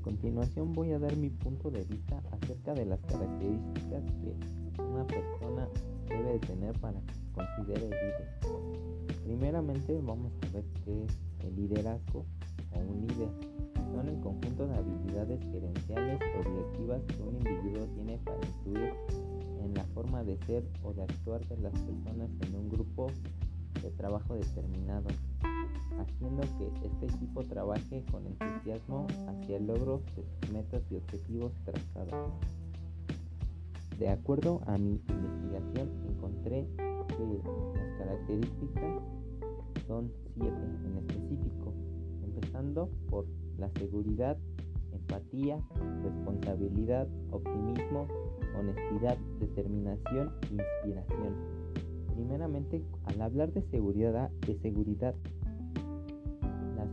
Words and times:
continuación 0.00 0.72
voy 0.72 0.92
a 0.92 0.98
dar 0.98 1.16
mi 1.16 1.28
punto 1.28 1.70
de 1.70 1.84
vista 1.84 2.22
acerca 2.30 2.72
de 2.72 2.86
las 2.86 3.00
características 3.00 4.04
que 4.20 4.82
una 4.82 5.04
persona 5.06 5.68
debe 6.08 6.38
tener 6.38 6.78
para 6.78 7.00
que 7.00 7.74
líder. 7.90 8.28
Primeramente 9.24 10.00
vamos 10.00 10.32
a 10.42 10.52
ver 10.52 10.64
qué 10.84 11.04
es 11.04 11.18
el 11.40 11.56
liderazgo 11.56 12.24
o 12.72 12.78
un 12.78 13.06
líder. 13.08 13.28
Son 13.92 14.08
el 14.08 14.20
conjunto 14.20 14.68
de 14.68 14.74
habilidades 14.74 15.40
gerenciales 15.50 16.20
o 16.38 16.48
directivas 16.48 17.02
que 17.02 17.22
un 17.22 17.34
individuo 17.36 17.86
tiene 17.94 18.18
para 18.18 18.38
influir 18.38 18.92
en 19.64 19.74
la 19.74 19.84
forma 19.86 20.22
de 20.22 20.38
ser 20.46 20.64
o 20.84 20.92
de 20.92 21.02
actuar 21.02 21.46
de 21.48 21.56
las 21.58 21.72
personas 21.72 22.30
en 22.40 22.54
un 22.54 22.68
grupo 22.68 23.08
de 23.82 23.90
trabajo 23.90 24.34
determinado 24.34 25.08
este 27.02 27.16
equipo 27.16 27.42
trabaje 27.42 28.04
con 28.10 28.26
entusiasmo 28.26 29.06
hacia 29.26 29.56
el 29.56 29.66
logro 29.66 30.02
de 30.14 30.52
metas 30.52 30.82
y 30.90 30.96
objetivos 30.96 31.52
trazados. 31.64 32.32
De 33.98 34.08
acuerdo 34.08 34.60
a 34.66 34.78
mi 34.78 35.00
investigación 35.08 35.90
encontré 36.08 36.66
que 37.08 37.42
las 37.76 37.98
características 37.98 39.02
son 39.86 40.12
siete 40.34 40.62
en 40.84 40.98
específico, 40.98 41.74
empezando 42.22 42.88
por 43.10 43.26
la 43.58 43.68
seguridad, 43.78 44.38
empatía, 44.92 45.60
responsabilidad, 46.02 47.08
optimismo, 47.32 48.06
honestidad, 48.56 49.18
determinación 49.40 50.32
e 50.50 50.54
inspiración. 50.54 51.34
Primeramente, 52.14 52.84
al 53.04 53.22
hablar 53.22 53.52
de 53.52 53.62
seguridad, 53.70 54.30
de 54.46 54.58
seguridad 54.60 55.14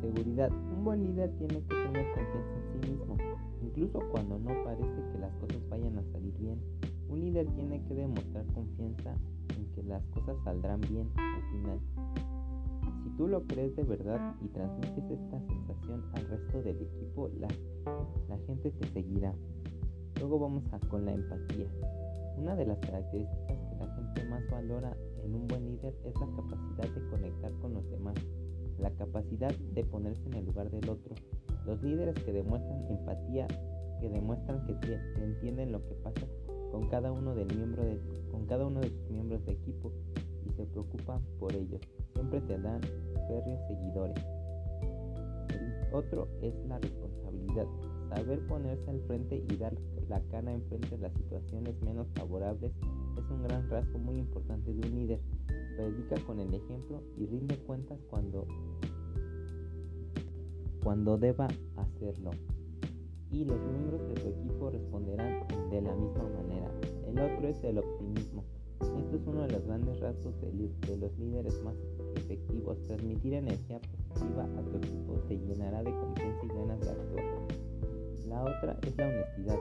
seguridad. 0.01 0.51
Un 0.51 0.83
buen 0.83 1.03
líder 1.03 1.31
tiene 1.37 1.61
que 1.61 1.75
tener 1.75 2.05
confianza 2.13 2.55
en 2.55 2.81
sí 2.81 2.91
mismo, 2.91 3.17
incluso 3.61 3.99
cuando 4.11 4.39
no 4.39 4.63
parece 4.63 5.11
que 5.11 5.19
las 5.19 5.33
cosas 5.35 5.69
vayan 5.69 5.97
a 5.97 6.03
salir 6.11 6.33
bien. 6.37 6.59
Un 7.09 7.21
líder 7.21 7.47
tiene 7.55 7.83
que 7.85 7.95
demostrar 7.95 8.45
confianza 8.53 9.15
en 9.57 9.65
que 9.73 9.83
las 9.83 10.03
cosas 10.07 10.37
saldrán 10.43 10.81
bien 10.81 11.09
al 11.15 11.41
final. 11.51 11.79
Si 13.03 13.09
tú 13.17 13.27
lo 13.27 13.43
crees 13.47 13.75
de 13.75 13.83
verdad 13.83 14.35
y 14.41 14.47
transmites 14.49 15.03
esta 15.09 15.39
sensación 15.41 16.03
al 16.13 16.27
resto 16.27 16.61
del 16.61 16.81
equipo, 16.81 17.29
la, 17.39 17.47
la 18.27 18.37
gente 18.45 18.71
te 18.71 18.87
seguirá. 18.89 19.33
Luego 20.19 20.39
vamos 20.39 20.63
a 20.73 20.79
con 20.87 21.05
la 21.05 21.13
empatía. 21.13 21.67
Una 22.37 22.55
de 22.55 22.65
las 22.65 22.77
características 22.79 23.57
que 23.57 23.75
la 23.77 23.95
gente 23.95 24.25
más 24.29 24.43
valora 24.49 24.95
en 25.23 25.35
un 25.35 25.47
buen 25.47 25.65
líder 25.65 25.93
es 26.05 26.13
la 26.19 26.27
capacidad 26.27 26.95
de 26.95 27.09
conectar 27.09 27.51
con 27.61 27.73
los 27.73 27.89
demás 27.89 28.15
la 28.79 28.91
capacidad 28.91 29.53
de 29.73 29.83
ponerse 29.83 30.25
en 30.27 30.33
el 30.35 30.45
lugar 30.45 30.69
del 30.69 30.89
otro. 30.89 31.15
Los 31.65 31.81
líderes 31.83 32.15
que 32.23 32.31
demuestran 32.31 32.85
empatía, 32.87 33.47
que 33.99 34.09
demuestran 34.09 34.65
que, 34.65 34.73
entienden 35.21 35.71
lo 35.71 35.85
que 35.85 35.95
pasa 35.95 36.27
con 36.71 36.87
cada 36.89 37.11
uno 37.11 37.35
de, 37.35 37.45
con 38.31 38.45
cada 38.45 38.65
uno 38.65 38.79
de 38.79 38.89
sus 38.89 39.09
miembros 39.09 39.45
de 39.45 39.53
equipo 39.53 39.91
y 40.45 40.51
se 40.53 40.65
preocupan 40.65 41.21
por 41.39 41.53
ellos, 41.53 41.81
siempre 42.13 42.41
te 42.41 42.57
dan 42.59 42.81
férreos 43.27 43.59
seguidores. 43.67 44.23
El 45.49 45.93
otro 45.93 46.27
es 46.41 46.53
la 46.67 46.79
responsabilidad, 46.79 47.65
saber 48.09 48.45
ponerse 48.47 48.89
al 48.89 49.01
frente 49.01 49.43
y 49.49 49.57
dar 49.57 49.75
la 50.07 50.21
cara 50.31 50.53
en 50.53 50.61
frente 50.63 50.95
a 50.95 50.97
las 50.99 51.13
situaciones 51.13 51.79
menos 51.81 52.07
favorables 52.15 52.71
es 53.17 53.29
un 53.29 53.43
gran 53.43 53.69
rasgo 53.69 53.99
muy 53.99 54.17
importante 54.17 54.73
de 54.73 54.87
un 54.87 54.95
líder 54.95 55.19
predica 55.89 56.15
con 56.25 56.39
el 56.39 56.53
ejemplo 56.53 57.01
y 57.17 57.25
rinde 57.25 57.57
cuentas 57.57 57.99
cuando, 58.09 58.45
cuando 60.83 61.17
deba 61.17 61.47
hacerlo. 61.77 62.31
Y 63.31 63.45
los 63.45 63.59
miembros 63.59 64.07
de 64.09 64.13
tu 64.15 64.27
equipo 64.27 64.69
responderán 64.69 65.47
de 65.69 65.81
la 65.81 65.95
misma 65.95 66.23
manera. 66.23 66.71
El 67.07 67.19
otro 67.19 67.47
es 67.47 67.63
el 67.63 67.77
optimismo. 67.77 68.43
Esto 68.81 69.15
es 69.15 69.27
uno 69.27 69.41
de 69.41 69.51
los 69.51 69.65
grandes 69.65 69.99
rasgos 69.99 70.33
de, 70.41 70.51
de 70.87 70.97
los 70.97 71.17
líderes 71.17 71.61
más 71.63 71.75
efectivos. 72.15 72.81
Transmitir 72.83 73.33
energía 73.33 73.79
positiva 73.81 74.43
a 74.43 74.61
tu 74.63 74.77
equipo 74.77 75.13
te 75.27 75.37
llenará 75.37 75.83
de 75.83 75.91
confianza 75.91 76.45
y 76.45 76.47
ganas 76.47 76.79
de 76.81 76.89
actuar. 76.89 77.25
La 78.27 78.41
otra 78.41 78.79
es 78.83 78.97
la 78.97 79.07
honestidad. 79.07 79.59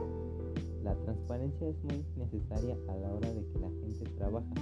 La 0.83 0.95
transparencia 0.95 1.67
es 1.67 1.83
muy 1.83 2.05
necesaria 2.15 2.77
a 2.87 2.95
la 2.95 3.13
hora 3.13 3.33
de 3.33 3.45
que 3.45 3.59
la 3.59 3.69
gente 3.69 4.05
trabaja 4.15 4.53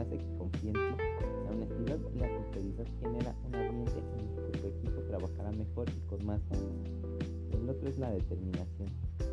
hace 0.00 0.16
que 0.16 0.36
confíe 0.38 0.70
en 0.70 0.74
ti. 0.74 1.04
La 1.44 1.50
honestidad 1.52 1.98
y 2.14 2.18
la 2.18 2.28
sinceridad 2.28 2.86
genera 3.00 3.34
un 3.46 3.54
ambiente 3.54 4.02
en 4.18 4.52
que 4.52 4.58
tu 4.58 4.66
equipo 4.66 5.00
trabajará 5.02 5.50
mejor 5.52 5.88
y 5.90 6.00
con 6.08 6.26
más 6.26 6.40
ganas. 6.48 6.70
El 7.52 7.68
otro 7.68 7.88
es 7.88 7.98
la 7.98 8.10
determinación. 8.10 8.88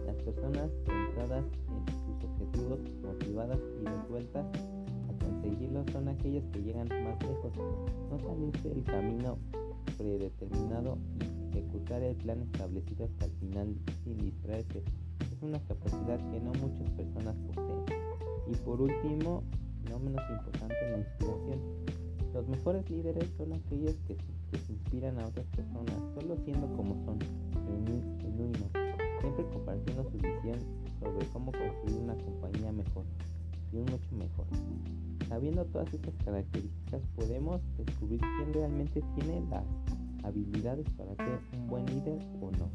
Las 0.05 0.15
personas 0.17 0.69
centradas 0.85 1.45
en 1.69 2.19
sus 2.19 2.29
objetivos, 2.29 2.79
motivadas 3.03 3.59
y 3.81 3.85
resueltas 3.85 4.45
a 4.45 5.25
conseguirlos 5.25 5.85
son 5.91 6.07
aquellas 6.09 6.43
que 6.51 6.61
llegan 6.61 6.87
más 6.87 7.21
lejos. 7.23 7.51
No 8.09 8.19
salirse 8.19 8.69
del 8.69 8.83
camino 8.83 9.37
predeterminado 9.97 10.97
y 11.19 11.36
ejecutar 11.57 12.01
el 12.03 12.15
plan 12.15 12.41
establecido 12.41 13.05
hasta 13.05 13.25
el 13.25 13.31
final 13.33 13.75
sin 14.03 14.17
distraerse 14.17 14.83
es 15.19 15.41
una 15.41 15.59
capacidad 15.59 16.17
que 16.31 16.39
no 16.39 16.51
muchas 16.53 16.89
personas 16.91 17.35
poseen. 17.47 17.83
Y 18.47 18.55
por 18.57 18.81
último, 18.81 19.43
no 19.89 19.99
menos 19.99 20.23
importante 20.29 20.75
la 20.91 20.97
inspiración. 20.99 21.59
Los 22.33 22.47
mejores 22.47 22.89
líderes 22.89 23.29
son 23.37 23.53
aquellos 23.53 23.95
que, 24.07 24.17
se 24.57 24.71
inspiran 24.71 25.19
a 25.19 25.27
otras 25.27 25.45
personas, 25.47 25.95
solo 26.15 26.37
siendo 26.45 26.67
como 26.77 26.95
son, 27.05 27.19
genuinos, 28.21 28.71
siempre 29.19 29.45
compartiendo 29.51 30.03
su 30.03 30.17
visión 30.17 30.59
sobre 31.01 31.25
cómo 31.27 31.51
construir 31.51 31.97
una 32.01 32.15
compañía 32.15 32.71
mejor 32.71 33.03
y 33.73 33.77
un 33.77 33.85
mucho 33.85 34.15
mejor. 34.15 34.45
Sabiendo 35.27 35.65
todas 35.65 35.93
estas 35.93 36.13
características 36.23 37.01
podemos 37.15 37.61
descubrir 37.77 38.21
quién 38.37 38.53
realmente 38.53 39.03
tiene 39.15 39.41
las 39.49 39.65
habilidades 40.27 40.89
para 40.91 41.15
ser 41.15 41.39
un 41.53 41.67
buen 41.67 41.85
líder 41.85 42.19
o 42.41 42.51
no. 42.51 42.69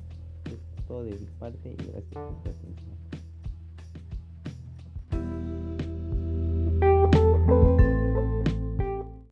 todo 0.86 1.04
de 1.04 1.12
mi 1.12 1.26
parte 1.38 1.72
y 1.72 1.76
gracias 1.76 2.12
por 2.12 2.42
su 2.42 2.48
atención. 2.50 3.01